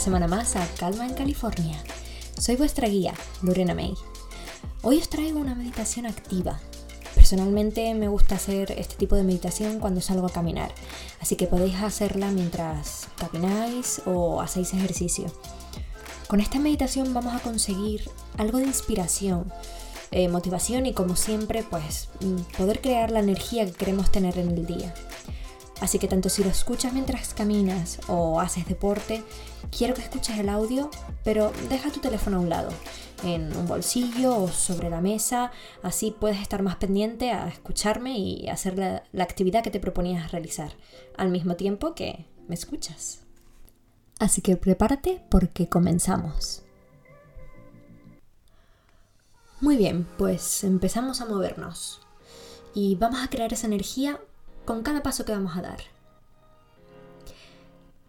Semana 0.00 0.28
más 0.28 0.56
a 0.56 0.66
Calma 0.78 1.04
en 1.04 1.12
California. 1.12 1.78
Soy 2.38 2.56
vuestra 2.56 2.88
guía, 2.88 3.12
Lorena 3.42 3.74
May. 3.74 3.92
Hoy 4.80 4.96
os 4.96 5.10
traigo 5.10 5.38
una 5.38 5.54
meditación 5.54 6.06
activa. 6.06 6.58
Personalmente 7.14 7.92
me 7.92 8.08
gusta 8.08 8.36
hacer 8.36 8.72
este 8.72 8.94
tipo 8.94 9.14
de 9.14 9.24
meditación 9.24 9.78
cuando 9.78 10.00
salgo 10.00 10.26
a 10.26 10.32
caminar, 10.32 10.72
así 11.20 11.36
que 11.36 11.46
podéis 11.46 11.76
hacerla 11.82 12.30
mientras 12.30 13.08
camináis 13.18 14.00
o 14.06 14.40
hacéis 14.40 14.72
ejercicio. 14.72 15.26
Con 16.28 16.40
esta 16.40 16.58
meditación 16.58 17.12
vamos 17.12 17.34
a 17.34 17.40
conseguir 17.40 18.08
algo 18.38 18.56
de 18.56 18.64
inspiración, 18.64 19.52
eh, 20.12 20.28
motivación 20.28 20.86
y 20.86 20.94
como 20.94 21.14
siempre 21.14 21.62
pues 21.62 22.08
mm, 22.20 22.56
poder 22.56 22.80
crear 22.80 23.10
la 23.10 23.20
energía 23.20 23.66
que 23.66 23.72
queremos 23.72 24.10
tener 24.10 24.38
en 24.38 24.48
el 24.48 24.64
día. 24.64 24.94
Así 25.80 25.98
que 25.98 26.08
tanto 26.08 26.28
si 26.28 26.44
lo 26.44 26.50
escuchas 26.50 26.92
mientras 26.92 27.32
caminas 27.32 28.00
o 28.06 28.40
haces 28.40 28.66
deporte, 28.66 29.24
quiero 29.76 29.94
que 29.94 30.02
escuches 30.02 30.38
el 30.38 30.48
audio, 30.48 30.90
pero 31.24 31.52
deja 31.70 31.90
tu 31.90 32.00
teléfono 32.00 32.36
a 32.36 32.40
un 32.40 32.50
lado, 32.50 32.70
en 33.24 33.56
un 33.56 33.66
bolsillo 33.66 34.36
o 34.36 34.48
sobre 34.48 34.90
la 34.90 35.00
mesa, 35.00 35.52
así 35.82 36.14
puedes 36.18 36.40
estar 36.40 36.62
más 36.62 36.76
pendiente 36.76 37.30
a 37.32 37.48
escucharme 37.48 38.18
y 38.18 38.48
hacer 38.48 38.78
la, 38.78 39.04
la 39.12 39.24
actividad 39.24 39.62
que 39.62 39.70
te 39.70 39.80
proponías 39.80 40.32
realizar, 40.32 40.72
al 41.16 41.30
mismo 41.30 41.56
tiempo 41.56 41.94
que 41.94 42.26
me 42.46 42.54
escuchas. 42.54 43.22
Así 44.18 44.42
que 44.42 44.56
prepárate 44.58 45.22
porque 45.30 45.68
comenzamos. 45.68 46.62
Muy 49.62 49.76
bien, 49.76 50.06
pues 50.18 50.62
empezamos 50.64 51.20
a 51.22 51.26
movernos 51.26 52.00
y 52.74 52.96
vamos 52.96 53.20
a 53.22 53.28
crear 53.28 53.52
esa 53.52 53.66
energía 53.66 54.20
con 54.64 54.82
cada 54.82 55.02
paso 55.02 55.24
que 55.24 55.32
vamos 55.32 55.56
a 55.56 55.62
dar. 55.62 55.80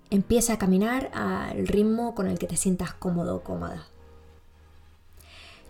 Empieza 0.09 0.53
a 0.53 0.57
caminar 0.57 1.09
al 1.13 1.67
ritmo 1.67 2.13
con 2.15 2.27
el 2.27 2.37
que 2.37 2.47
te 2.47 2.57
sientas 2.57 2.93
cómodo 2.93 3.37
o 3.37 3.43
cómoda. 3.43 3.87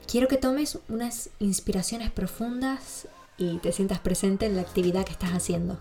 Quiero 0.08 0.28
que 0.28 0.38
tomes 0.38 0.80
unas 0.90 1.30
inspiraciones 1.40 2.12
profundas 2.12 3.08
y 3.38 3.60
te 3.60 3.72
sientas 3.72 4.00
presente 4.00 4.46
en 4.46 4.56
la 4.56 4.62
actividad 4.62 5.06
que 5.06 5.12
estás 5.12 5.32
haciendo. 5.32 5.78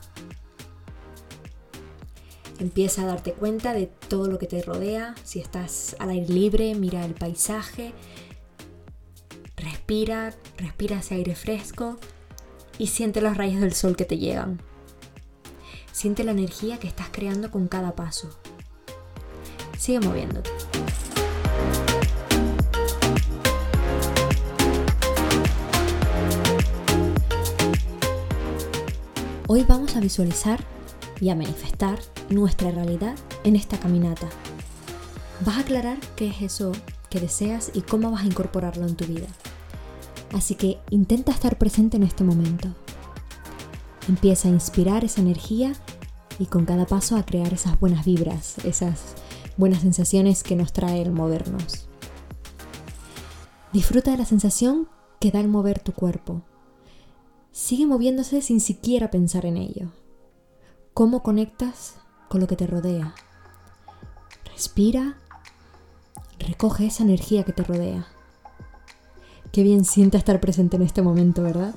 Empieza 2.59 3.03
a 3.03 3.07
darte 3.07 3.33
cuenta 3.33 3.73
de 3.73 3.87
todo 3.87 4.29
lo 4.29 4.39
que 4.39 4.47
te 4.47 4.61
rodea. 4.63 5.15
Si 5.25 5.41
estás 5.41 5.97
al 5.99 6.11
aire 6.11 6.29
libre, 6.29 6.75
mira 6.75 7.05
el 7.07 7.15
paisaje. 7.15 7.95
Respira, 9.57 10.35
respira 10.59 10.99
ese 10.99 11.15
aire 11.15 11.35
fresco 11.35 11.99
y 12.79 12.89
siente 12.89 13.23
los 13.23 13.37
rayos 13.37 13.63
del 13.63 13.73
sol 13.73 13.97
que 13.97 14.05
te 14.05 14.19
llegan. 14.19 14.61
Siente 16.01 16.25
la 16.25 16.31
energía 16.31 16.79
que 16.79 16.89
estás 16.89 17.09
creando 17.13 17.51
con 17.51 17.69
cada 17.69 17.95
paso. 17.95 18.31
Sigue 19.79 20.01
moviéndote. 20.01 20.49
Hoy 29.47 29.67
vamos 29.69 29.95
a 29.95 30.01
visualizar 30.01 30.65
y 31.21 31.29
a 31.29 31.35
manifestar 31.35 31.99
nuestra 32.31 32.71
realidad 32.71 33.17
en 33.45 33.57
esta 33.57 33.79
caminata. 33.79 34.31
Vas 35.45 35.59
a 35.59 35.61
aclarar 35.61 35.99
qué 36.17 36.29
es 36.29 36.41
eso 36.41 36.73
que 37.11 37.21
deseas 37.21 37.73
y 37.75 37.83
cómo 37.83 38.11
vas 38.11 38.23
a 38.23 38.27
incorporarlo 38.27 38.87
en 38.87 38.97
tu 38.97 39.05
vida. 39.05 39.29
Así 40.33 40.55
que 40.55 40.79
intenta 40.89 41.31
estar 41.31 41.59
presente 41.59 41.99
en 41.99 42.05
este 42.05 42.25
momento. 42.25 42.69
Empieza 44.09 44.49
a 44.49 44.51
inspirar 44.51 45.05
esa 45.05 45.21
energía 45.21 45.75
y 46.41 46.47
con 46.47 46.65
cada 46.65 46.87
paso 46.87 47.17
a 47.17 47.23
crear 47.23 47.53
esas 47.53 47.79
buenas 47.79 48.07
vibras, 48.07 48.57
esas 48.65 49.15
buenas 49.59 49.83
sensaciones 49.83 50.43
que 50.43 50.57
nos 50.57 50.73
trae 50.73 51.03
el 51.03 51.13
movernos. 51.13 51.87
Disfruta 53.75 54.11
de 54.11 54.17
la 54.17 54.25
sensación 54.25 54.89
que 55.21 55.31
da 55.31 55.39
el 55.39 55.49
mover 55.49 55.81
tu 55.81 55.93
cuerpo. 55.93 56.41
Sigue 57.53 57.85
moviéndose 57.85 58.41
sin 58.41 58.61
siquiera 58.61 59.11
pensar 59.11 59.45
en 59.45 59.59
ello. 59.59 59.93
¿Cómo 60.95 61.23
conectas 61.23 61.97
con 62.31 62.41
lo 62.41 62.47
que 62.47 62.57
te 62.57 62.67
rodea? 62.67 63.15
Respira, 64.47 65.19
recoge 66.39 66.87
esa 66.87 67.03
energía 67.03 67.45
que 67.45 67.53
te 67.53 67.65
rodea. 67.65 68.07
Qué 69.53 69.63
bien 69.63 69.85
siente 69.85 70.17
estar 70.17 70.41
presente 70.41 70.77
en 70.77 70.83
este 70.83 71.03
momento, 71.03 71.43
¿verdad? 71.43 71.75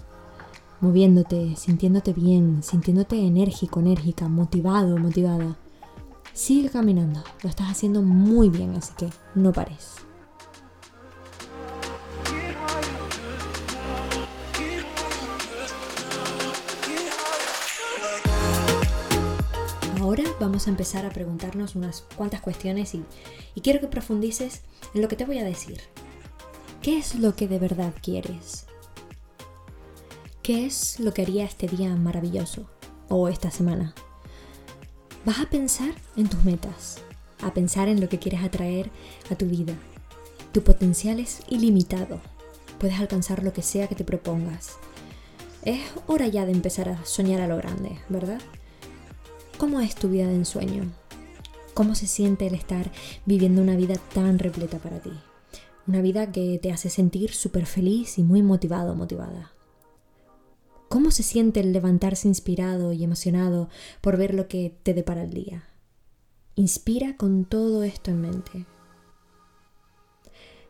Moviéndote, 0.84 1.56
sintiéndote 1.56 2.12
bien, 2.12 2.62
sintiéndote 2.62 3.16
enérgico, 3.16 3.80
enérgica, 3.80 4.28
motivado, 4.28 4.98
motivada. 4.98 5.58
Sigue 6.34 6.70
caminando, 6.70 7.24
lo 7.42 7.50
estás 7.50 7.68
haciendo 7.72 8.02
muy 8.02 8.50
bien, 8.50 8.76
así 8.76 8.94
que 8.98 9.10
no 9.34 9.54
pares. 9.54 9.96
Ahora 20.02 20.26
vamos 20.42 20.68
a 20.68 20.70
empezar 20.70 21.06
a 21.06 21.12
preguntarnos 21.12 21.76
unas 21.78 22.02
cuantas 22.18 22.42
cuestiones 22.42 22.94
y, 22.94 23.06
y 23.56 23.62
quiero 23.62 23.80
que 23.80 23.88
profundices 23.88 24.64
en 24.94 25.02
lo 25.02 25.08
que 25.08 25.16
te 25.16 25.26
voy 25.26 25.40
a 25.40 25.46
decir. 25.46 25.80
¿Qué 26.82 26.98
es 26.98 27.16
lo 27.16 27.38
que 27.38 27.48
de 27.48 27.60
verdad 27.60 27.94
quieres? 28.02 28.66
¿Qué 30.44 30.66
es 30.66 31.00
lo 31.00 31.14
que 31.14 31.22
haría 31.22 31.46
este 31.46 31.70
día 31.70 31.96
maravilloso 31.96 32.68
o 33.08 33.30
esta 33.30 33.50
semana? 33.50 33.96
Vas 35.24 35.40
a 35.40 35.50
pensar 35.50 35.94
en 36.18 36.28
tus 36.28 36.44
metas, 36.44 36.98
a 37.42 37.54
pensar 37.54 37.88
en 37.88 38.02
lo 38.02 38.10
que 38.10 38.20
quieres 38.20 38.44
atraer 38.44 38.92
a 39.32 39.36
tu 39.36 39.46
vida. 39.46 39.74
Tu 40.52 40.62
potencial 40.62 41.22
es 41.22 41.40
ilimitado. 41.48 42.20
Puedes 42.78 43.00
alcanzar 43.00 43.42
lo 43.42 43.54
que 43.54 43.62
sea 43.62 43.88
que 43.88 43.96
te 43.96 44.04
propongas. 44.04 44.74
Es 45.62 45.80
hora 46.08 46.28
ya 46.28 46.46
de 46.46 46.52
empezar 46.52 46.90
a 46.90 47.06
soñar 47.06 47.40
a 47.40 47.48
lo 47.48 47.56
grande, 47.56 47.98
¿verdad? 48.10 48.42
¿Cómo 49.58 49.80
es 49.80 49.96
tu 49.96 50.10
vida 50.10 50.28
de 50.28 50.36
ensueño? 50.36 50.92
¿Cómo 51.74 51.96
se 51.96 52.06
siente 52.06 52.48
el 52.48 52.56
estar 52.56 52.92
viviendo 53.26 53.62
una 53.62 53.78
vida 53.78 53.96
tan 54.14 54.40
repleta 54.40 54.78
para 54.80 55.00
ti? 55.00 55.14
Una 55.88 56.02
vida 56.02 56.34
que 56.34 56.60
te 56.62 56.74
hace 56.74 56.90
sentir 56.90 57.32
súper 57.32 57.66
feliz 57.66 58.18
y 58.18 58.24
muy 58.24 58.44
motivado, 58.44 58.94
motivada. 58.94 59.53
¿Cómo 60.94 61.10
se 61.10 61.24
siente 61.24 61.60
el 61.60 61.74
levantarse 61.74 62.28
inspirado 62.28 62.94
y 62.94 63.04
emocionado 63.04 63.68
por 64.00 64.16
ver 64.16 64.36
lo 64.36 64.48
que 64.48 64.78
te 64.84 64.94
depara 64.94 65.24
el 65.24 65.34
día? 65.34 65.64
Inspira 66.54 67.18
con 67.18 67.46
todo 67.46 67.82
esto 67.82 68.12
en 68.12 68.22
mente. 68.22 68.68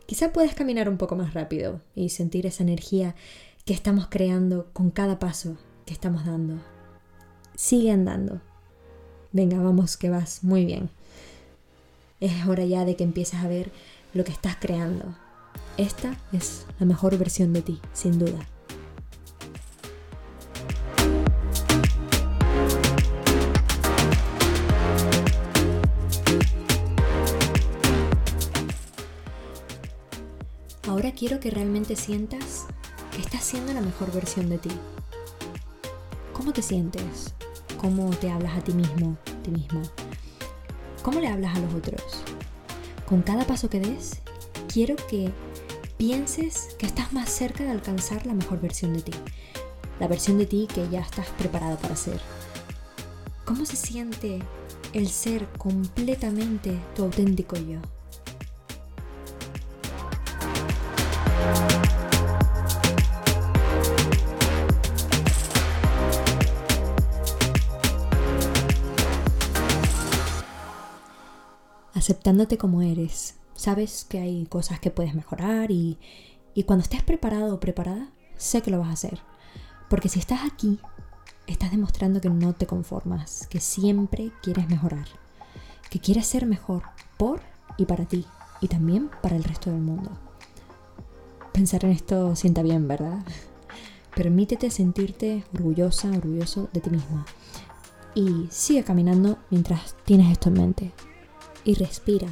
Quizá 0.05 0.31
puedas 0.31 0.55
caminar 0.55 0.87
un 0.87 0.97
poco 0.97 1.17
más 1.17 1.33
rápido 1.33 1.81
y 1.93 2.07
sentir 2.07 2.45
esa 2.45 2.63
energía 2.63 3.15
que 3.65 3.73
estamos 3.73 4.07
creando 4.09 4.69
con 4.71 4.91
cada 4.91 5.19
paso 5.19 5.57
que 5.85 5.91
estamos 5.93 6.25
dando. 6.25 6.55
Sigue 7.55 7.91
andando. 7.91 8.39
Venga, 9.33 9.61
vamos, 9.61 9.97
que 9.97 10.09
vas 10.09 10.41
muy 10.41 10.63
bien. 10.63 10.89
Es 12.21 12.47
hora 12.47 12.63
ya 12.63 12.85
de 12.85 12.95
que 12.95 13.03
empieces 13.03 13.41
a 13.41 13.49
ver 13.49 13.73
lo 14.13 14.23
que 14.23 14.31
estás 14.31 14.55
creando. 14.55 15.17
Esta 15.75 16.17
es 16.31 16.65
la 16.79 16.85
mejor 16.85 17.17
versión 17.17 17.51
de 17.51 17.61
ti, 17.61 17.81
sin 17.91 18.19
duda. 18.19 18.47
Quiero 31.23 31.39
que 31.39 31.51
realmente 31.51 31.95
sientas 31.95 32.65
que 33.15 33.21
estás 33.21 33.45
siendo 33.45 33.71
la 33.71 33.79
mejor 33.79 34.11
versión 34.11 34.49
de 34.49 34.57
ti. 34.57 34.71
¿Cómo 36.33 36.51
te 36.51 36.61
sientes? 36.61 37.33
¿Cómo 37.77 38.09
te 38.09 38.29
hablas 38.29 38.57
a 38.57 38.61
ti 38.61 38.73
mismo, 38.73 39.15
ti 39.41 39.51
misma? 39.51 39.83
¿Cómo 41.01 41.21
le 41.21 41.29
hablas 41.29 41.55
a 41.55 41.61
los 41.61 41.75
otros? 41.75 42.03
Con 43.07 43.21
cada 43.21 43.47
paso 43.47 43.69
que 43.69 43.79
des, 43.79 44.19
quiero 44.67 44.97
que 44.97 45.31
pienses 45.95 46.75
que 46.77 46.87
estás 46.87 47.13
más 47.13 47.29
cerca 47.29 47.63
de 47.63 47.71
alcanzar 47.71 48.25
la 48.25 48.33
mejor 48.33 48.59
versión 48.59 48.93
de 48.93 49.03
ti. 49.03 49.13
La 50.01 50.09
versión 50.09 50.37
de 50.37 50.45
ti 50.45 50.67
que 50.75 50.89
ya 50.89 50.99
estás 50.99 51.27
preparado 51.37 51.77
para 51.77 51.95
ser. 51.95 52.19
¿Cómo 53.45 53.65
se 53.65 53.77
siente 53.77 54.39
el 54.91 55.07
ser 55.07 55.47
completamente 55.57 56.77
tu 56.97 57.03
auténtico 57.03 57.55
yo? 57.55 57.79
Aceptándote 72.03 72.57
como 72.57 72.81
eres. 72.81 73.35
Sabes 73.55 74.03
que 74.03 74.19
hay 74.19 74.45
cosas 74.47 74.81
que 74.81 74.91
puedes 74.91 75.15
mejorar 75.15 75.71
y, 75.71 75.97
y 76.53 76.63
cuando 76.63 76.83
estés 76.83 77.01
preparado 77.01 77.55
o 77.55 77.59
preparada, 77.61 78.11
sé 78.35 78.61
que 78.61 78.71
lo 78.71 78.79
vas 78.79 78.89
a 78.89 78.93
hacer. 78.93 79.19
Porque 79.89 80.09
si 80.09 80.19
estás 80.19 80.41
aquí, 80.43 80.79
estás 81.47 81.71
demostrando 81.71 82.19
que 82.19 82.29
no 82.29 82.51
te 82.51 82.67
conformas, 82.67 83.47
que 83.47 83.61
siempre 83.61 84.33
quieres 84.41 84.67
mejorar, 84.67 85.07
que 85.89 85.99
quieres 85.99 86.27
ser 86.27 86.45
mejor 86.45 86.83
por 87.17 87.39
y 87.77 87.85
para 87.85 88.03
ti 88.03 88.25
y 88.59 88.67
también 88.67 89.09
para 89.21 89.37
el 89.37 89.45
resto 89.45 89.71
del 89.71 89.79
mundo. 89.79 90.11
Pensar 91.53 91.85
en 91.85 91.91
esto 91.91 92.35
sienta 92.35 92.63
bien, 92.63 92.85
¿verdad? 92.85 93.19
Permítete 94.13 94.71
sentirte 94.71 95.45
orgullosa, 95.53 96.09
orgulloso 96.09 96.67
de 96.73 96.81
ti 96.81 96.89
misma. 96.89 97.25
Y 98.13 98.47
sigue 98.51 98.83
caminando 98.83 99.37
mientras 99.49 99.95
tienes 100.03 100.33
esto 100.33 100.49
en 100.49 100.53
mente. 100.55 100.91
Y 101.65 101.75
respira, 101.75 102.27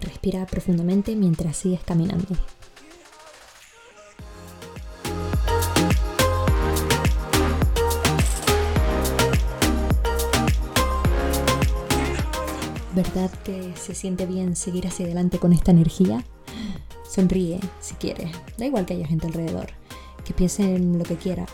respira 0.00 0.46
profundamente 0.46 1.16
mientras 1.16 1.56
sigues 1.56 1.82
caminando. 1.84 2.36
¿Verdad 12.94 13.30
que 13.42 13.72
se 13.76 13.94
siente 13.94 14.24
bien 14.24 14.54
seguir 14.54 14.86
hacia 14.86 15.06
adelante 15.06 15.38
con 15.38 15.52
esta 15.52 15.72
energía? 15.72 16.22
Sonríe 17.08 17.58
si 17.80 17.94
quieres, 17.94 18.30
da 18.56 18.66
igual 18.66 18.86
que 18.86 18.94
haya 18.94 19.06
gente 19.06 19.26
alrededor, 19.26 19.68
que 20.24 20.32
piense 20.32 20.76
en 20.76 20.98
lo 20.98 21.04
que 21.04 21.16
quiera, 21.16 21.46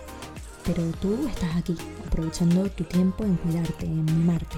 pero 0.64 0.82
tú 1.00 1.26
estás 1.28 1.56
aquí, 1.56 1.76
aprovechando 2.06 2.70
tu 2.70 2.84
tiempo 2.84 3.24
en 3.24 3.36
cuidarte, 3.36 3.86
en 3.86 4.04
mimarte, 4.04 4.56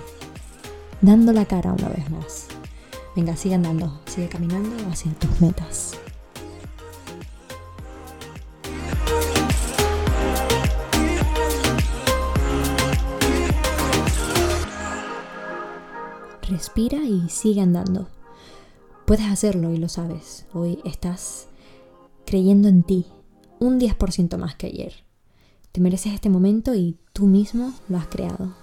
dando 1.00 1.32
la 1.32 1.44
cara 1.44 1.72
una 1.72 1.88
vez 1.88 2.10
más. 2.10 2.51
Venga, 3.14 3.36
sigue 3.36 3.54
andando, 3.54 4.00
sigue 4.06 4.28
caminando 4.28 4.74
hacia 4.88 5.12
tus 5.12 5.38
metas. 5.42 5.98
Respira 16.48 16.98
y 16.98 17.28
sigue 17.28 17.60
andando. 17.60 18.08
Puedes 19.04 19.26
hacerlo 19.26 19.72
y 19.72 19.76
lo 19.76 19.90
sabes. 19.90 20.46
Hoy 20.54 20.78
estás 20.84 21.48
creyendo 22.24 22.68
en 22.68 22.82
ti 22.82 23.06
un 23.58 23.78
10% 23.78 24.38
más 24.38 24.54
que 24.56 24.68
ayer. 24.68 25.04
Te 25.70 25.82
mereces 25.82 26.14
este 26.14 26.30
momento 26.30 26.74
y 26.74 26.96
tú 27.12 27.26
mismo 27.26 27.74
lo 27.88 27.98
has 27.98 28.06
creado. 28.06 28.61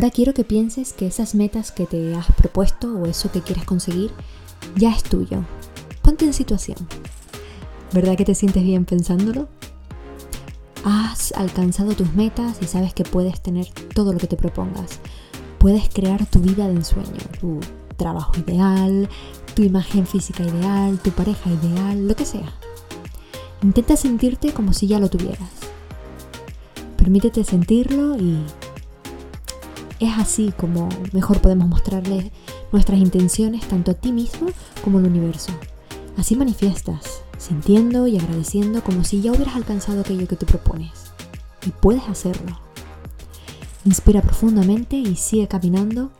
Ahora 0.00 0.12
quiero 0.12 0.32
que 0.32 0.44
pienses 0.44 0.94
que 0.94 1.06
esas 1.06 1.34
metas 1.34 1.72
que 1.72 1.84
te 1.84 2.14
has 2.14 2.32
propuesto 2.32 2.96
o 2.96 3.04
eso 3.04 3.30
que 3.30 3.42
quieres 3.42 3.66
conseguir 3.66 4.10
ya 4.74 4.92
es 4.92 5.02
tuyo. 5.02 5.44
Ponte 6.00 6.24
en 6.24 6.32
situación. 6.32 6.78
¿Verdad 7.92 8.16
que 8.16 8.24
te 8.24 8.34
sientes 8.34 8.62
bien 8.62 8.86
pensándolo? 8.86 9.50
Has 10.84 11.32
alcanzado 11.32 11.92
tus 11.92 12.14
metas 12.14 12.60
y 12.62 12.64
sabes 12.64 12.94
que 12.94 13.04
puedes 13.04 13.42
tener 13.42 13.66
todo 13.94 14.14
lo 14.14 14.18
que 14.18 14.26
te 14.26 14.38
propongas. 14.38 15.00
Puedes 15.58 15.90
crear 15.90 16.24
tu 16.24 16.38
vida 16.38 16.66
de 16.66 16.76
ensueño, 16.76 17.20
tu 17.38 17.60
trabajo 17.98 18.32
ideal, 18.38 19.06
tu 19.54 19.64
imagen 19.64 20.06
física 20.06 20.44
ideal, 20.44 20.98
tu 20.98 21.10
pareja 21.10 21.50
ideal, 21.50 22.08
lo 22.08 22.16
que 22.16 22.24
sea. 22.24 22.54
Intenta 23.62 23.98
sentirte 23.98 24.54
como 24.54 24.72
si 24.72 24.86
ya 24.86 24.98
lo 24.98 25.10
tuvieras. 25.10 25.50
Permítete 26.96 27.44
sentirlo 27.44 28.16
y 28.16 28.38
es 30.00 30.16
así 30.18 30.52
como 30.56 30.88
mejor 31.12 31.40
podemos 31.40 31.68
mostrarle 31.68 32.32
nuestras 32.72 32.98
intenciones 32.98 33.66
tanto 33.68 33.90
a 33.90 33.94
ti 33.94 34.12
mismo 34.12 34.48
como 34.82 34.98
al 34.98 35.04
universo. 35.06 35.52
Así 36.16 36.36
manifiestas, 36.36 37.22
sintiendo 37.38 38.06
y 38.06 38.18
agradeciendo 38.18 38.82
como 38.82 39.04
si 39.04 39.20
ya 39.20 39.32
hubieras 39.32 39.56
alcanzado 39.56 40.00
aquello 40.00 40.26
que 40.26 40.36
te 40.36 40.46
propones. 40.46 40.90
Y 41.66 41.70
puedes 41.70 42.08
hacerlo. 42.08 42.58
Inspira 43.84 44.22
profundamente 44.22 44.96
y 44.96 45.16
sigue 45.16 45.48
caminando 45.48 46.10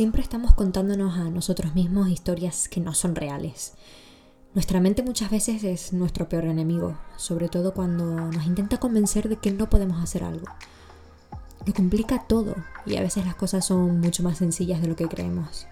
Siempre 0.00 0.22
estamos 0.22 0.54
contándonos 0.54 1.18
a 1.18 1.28
nosotros 1.28 1.74
mismos 1.74 2.08
historias 2.08 2.70
que 2.70 2.80
no 2.80 2.94
son 2.94 3.14
reales. 3.14 3.74
Nuestra 4.54 4.80
mente 4.80 5.02
muchas 5.02 5.30
veces 5.30 5.62
es 5.62 5.92
nuestro 5.92 6.26
peor 6.26 6.46
enemigo, 6.46 6.96
sobre 7.18 7.50
todo 7.50 7.74
cuando 7.74 8.06
nos 8.06 8.46
intenta 8.46 8.78
convencer 8.78 9.28
de 9.28 9.36
que 9.36 9.50
no 9.50 9.68
podemos 9.68 10.02
hacer 10.02 10.24
algo. 10.24 10.46
Lo 11.66 11.74
complica 11.74 12.24
todo 12.26 12.54
y 12.86 12.96
a 12.96 13.02
veces 13.02 13.26
las 13.26 13.34
cosas 13.34 13.66
son 13.66 14.00
mucho 14.00 14.22
más 14.22 14.38
sencillas 14.38 14.80
de 14.80 14.88
lo 14.88 14.96
que 14.96 15.06
creemos. 15.06 15.66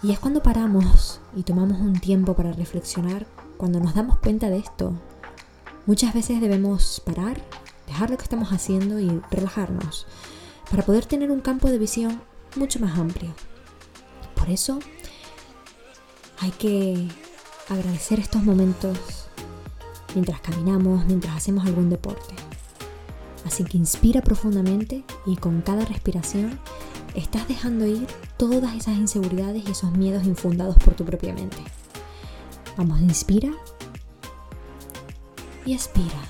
Y 0.00 0.12
es 0.12 0.20
cuando 0.20 0.40
paramos 0.40 1.18
y 1.34 1.42
tomamos 1.42 1.80
un 1.80 1.98
tiempo 1.98 2.34
para 2.34 2.52
reflexionar, 2.52 3.26
cuando 3.56 3.80
nos 3.80 3.96
damos 3.96 4.18
cuenta 4.18 4.48
de 4.48 4.58
esto. 4.58 4.92
Muchas 5.86 6.14
veces 6.14 6.40
debemos 6.40 7.02
parar, 7.04 7.42
dejar 7.88 8.10
lo 8.10 8.16
que 8.16 8.22
estamos 8.22 8.50
haciendo 8.50 9.00
y 9.00 9.20
relajarnos, 9.32 10.06
para 10.70 10.84
poder 10.84 11.04
tener 11.06 11.32
un 11.32 11.40
campo 11.40 11.68
de 11.68 11.78
visión 11.78 12.22
mucho 12.56 12.80
más 12.80 12.98
amplio. 12.98 13.34
Por 14.34 14.50
eso 14.50 14.78
hay 16.40 16.50
que 16.52 17.08
agradecer 17.68 18.20
estos 18.20 18.42
momentos 18.42 18.98
mientras 20.14 20.40
caminamos, 20.40 21.04
mientras 21.06 21.36
hacemos 21.36 21.66
algún 21.66 21.90
deporte. 21.90 22.34
Así 23.44 23.64
que 23.64 23.76
inspira 23.76 24.22
profundamente 24.22 25.04
y 25.26 25.36
con 25.36 25.60
cada 25.60 25.84
respiración 25.84 26.58
estás 27.14 27.46
dejando 27.48 27.86
ir 27.86 28.06
todas 28.36 28.74
esas 28.74 28.96
inseguridades 28.96 29.64
y 29.66 29.70
esos 29.70 29.92
miedos 29.92 30.24
infundados 30.24 30.76
por 30.76 30.94
tu 30.94 31.04
propia 31.04 31.32
mente. 31.32 31.58
Vamos, 32.76 33.00
inspira 33.00 33.50
y 35.64 35.74
expira. 35.74 36.20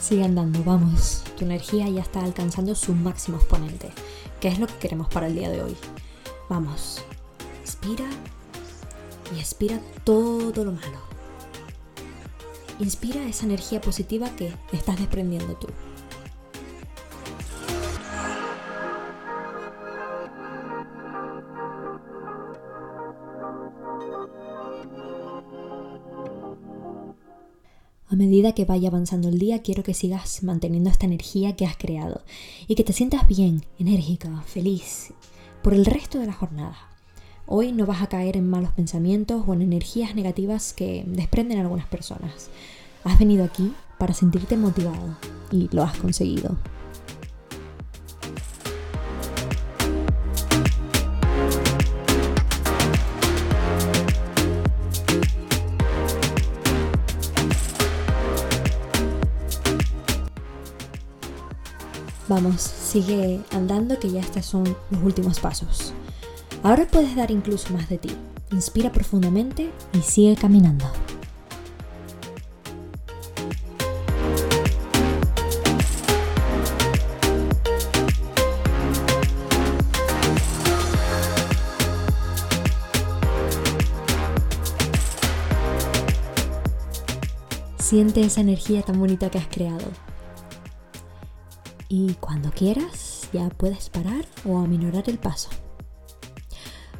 Sigue 0.00 0.24
andando, 0.24 0.64
vamos. 0.64 1.22
Tu 1.38 1.44
energía 1.44 1.88
ya 1.88 2.02
está 2.02 2.24
alcanzando 2.24 2.74
su 2.74 2.94
máximo 2.94 3.36
exponente 3.36 3.92
que 4.42 4.48
es 4.48 4.58
lo 4.58 4.66
que 4.66 4.74
queremos 4.74 5.06
para 5.06 5.28
el 5.28 5.36
día 5.36 5.48
de 5.48 5.62
hoy. 5.62 5.76
Vamos, 6.48 7.00
inspira 7.60 8.04
y 9.34 9.38
expira 9.38 9.78
todo 10.02 10.64
lo 10.64 10.72
malo. 10.72 10.98
Inspira 12.80 13.24
esa 13.28 13.46
energía 13.46 13.80
positiva 13.80 14.28
que 14.34 14.52
estás 14.72 14.98
desprendiendo 14.98 15.54
tú. 15.54 15.68
Medida 28.22 28.52
que 28.52 28.64
vaya 28.64 28.88
avanzando 28.88 29.28
el 29.28 29.38
día, 29.38 29.62
quiero 29.62 29.82
que 29.82 29.94
sigas 29.94 30.42
manteniendo 30.42 30.90
esta 30.90 31.06
energía 31.06 31.56
que 31.56 31.66
has 31.66 31.76
creado 31.76 32.22
y 32.68 32.76
que 32.76 32.84
te 32.84 32.92
sientas 32.92 33.26
bien, 33.26 33.64
enérgica, 33.78 34.42
feliz 34.46 35.12
por 35.62 35.74
el 35.74 35.84
resto 35.84 36.18
de 36.20 36.26
la 36.26 36.32
jornada. 36.32 36.76
Hoy 37.46 37.72
no 37.72 37.84
vas 37.84 38.00
a 38.00 38.06
caer 38.06 38.36
en 38.36 38.48
malos 38.48 38.72
pensamientos 38.72 39.42
o 39.46 39.54
en 39.54 39.62
energías 39.62 40.14
negativas 40.14 40.72
que 40.72 41.04
desprenden 41.06 41.58
algunas 41.58 41.86
personas. 41.86 42.48
Has 43.02 43.18
venido 43.18 43.44
aquí 43.44 43.72
para 43.98 44.14
sentirte 44.14 44.56
motivado 44.56 45.16
y 45.50 45.68
lo 45.72 45.82
has 45.82 45.96
conseguido. 45.98 46.56
Vamos, 62.28 62.60
sigue 62.60 63.40
andando 63.50 63.98
que 63.98 64.10
ya 64.10 64.20
estos 64.20 64.46
son 64.46 64.76
los 64.90 65.02
últimos 65.02 65.40
pasos. 65.40 65.92
Ahora 66.62 66.86
puedes 66.86 67.16
dar 67.16 67.30
incluso 67.30 67.72
más 67.72 67.88
de 67.88 67.98
ti. 67.98 68.10
Inspira 68.52 68.92
profundamente 68.92 69.70
y 69.92 70.00
sigue 70.00 70.36
caminando. 70.36 70.86
Siente 87.78 88.22
esa 88.22 88.40
energía 88.40 88.82
tan 88.82 88.98
bonita 88.98 89.28
que 89.28 89.38
has 89.38 89.48
creado. 89.48 89.84
Y 91.94 92.14
cuando 92.14 92.50
quieras, 92.52 93.28
ya 93.34 93.50
puedes 93.50 93.90
parar 93.90 94.24
o 94.46 94.56
aminorar 94.56 95.10
el 95.10 95.18
paso. 95.18 95.50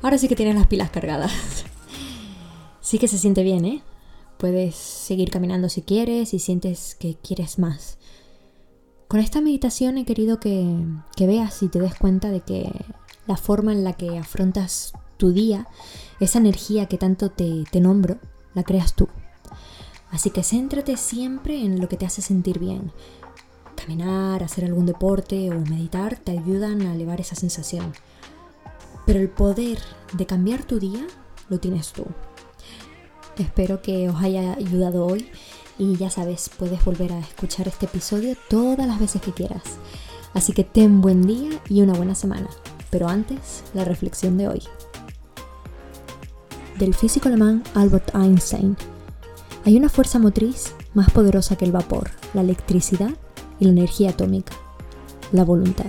Ahora 0.02 0.18
sí 0.18 0.28
que 0.28 0.36
tienes 0.36 0.54
las 0.54 0.66
pilas 0.66 0.90
cargadas. 0.90 1.32
Sí 2.82 2.98
que 2.98 3.08
se 3.08 3.16
siente 3.16 3.42
bien, 3.42 3.64
¿eh? 3.64 3.82
Puedes 4.36 4.74
seguir 4.74 5.30
caminando 5.30 5.70
si 5.70 5.80
quieres 5.80 6.34
y 6.34 6.40
sientes 6.40 6.94
que 6.96 7.14
quieres 7.14 7.58
más. 7.58 7.96
Con 9.08 9.20
esta 9.20 9.40
meditación 9.40 9.96
he 9.96 10.04
querido 10.04 10.40
que, 10.40 10.84
que 11.16 11.26
veas 11.26 11.62
y 11.62 11.68
te 11.68 11.78
des 11.78 11.94
cuenta 11.94 12.30
de 12.30 12.40
que 12.40 12.70
la 13.26 13.36
forma 13.38 13.72
en 13.72 13.84
la 13.84 13.94
que 13.94 14.18
afrontas 14.18 14.92
tu 15.16 15.30
día, 15.32 15.68
esa 16.20 16.38
energía 16.38 16.86
que 16.86 16.98
tanto 16.98 17.30
te, 17.30 17.64
te 17.70 17.80
nombro, 17.80 18.18
la 18.52 18.64
creas 18.64 18.94
tú. 18.94 19.08
Así 20.10 20.28
que 20.28 20.42
céntrate 20.42 20.98
siempre 20.98 21.64
en 21.64 21.80
lo 21.80 21.88
que 21.88 21.96
te 21.96 22.04
hace 22.04 22.20
sentir 22.20 22.58
bien. 22.58 22.92
Caminar, 23.82 24.44
hacer 24.44 24.64
algún 24.64 24.86
deporte 24.86 25.50
o 25.50 25.58
meditar 25.60 26.16
te 26.16 26.32
ayudan 26.32 26.82
a 26.82 26.94
elevar 26.94 27.20
esa 27.20 27.34
sensación. 27.34 27.92
Pero 29.06 29.18
el 29.18 29.28
poder 29.28 29.78
de 30.12 30.24
cambiar 30.24 30.62
tu 30.62 30.78
día 30.78 31.04
lo 31.48 31.58
tienes 31.58 31.92
tú. 31.92 32.04
Espero 33.38 33.82
que 33.82 34.08
os 34.08 34.22
haya 34.22 34.52
ayudado 34.52 35.06
hoy 35.06 35.28
y 35.78 35.96
ya 35.96 36.10
sabes, 36.10 36.48
puedes 36.56 36.84
volver 36.84 37.12
a 37.12 37.18
escuchar 37.18 37.66
este 37.66 37.86
episodio 37.86 38.36
todas 38.48 38.86
las 38.86 39.00
veces 39.00 39.20
que 39.20 39.32
quieras. 39.32 39.62
Así 40.32 40.52
que 40.52 40.62
ten 40.62 41.00
buen 41.00 41.26
día 41.26 41.50
y 41.68 41.82
una 41.82 41.94
buena 41.94 42.14
semana. 42.14 42.48
Pero 42.90 43.08
antes, 43.08 43.64
la 43.74 43.84
reflexión 43.84 44.38
de 44.38 44.48
hoy. 44.48 44.62
Del 46.78 46.94
físico 46.94 47.28
alemán 47.28 47.64
Albert 47.74 48.14
Einstein. 48.14 48.76
Hay 49.64 49.76
una 49.76 49.88
fuerza 49.88 50.20
motriz 50.20 50.72
más 50.94 51.10
poderosa 51.10 51.56
que 51.56 51.64
el 51.64 51.72
vapor, 51.72 52.10
la 52.32 52.42
electricidad 52.42 53.10
y 53.62 53.64
la 53.64 53.70
energía 53.70 54.10
atómica, 54.10 54.52
la 55.30 55.44
voluntad. 55.44 55.86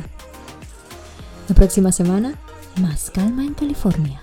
La 1.49 1.55
próxima 1.55 1.91
semana, 1.91 2.35
más 2.79 3.09
calma 3.09 3.43
en 3.43 3.55
California. 3.55 4.21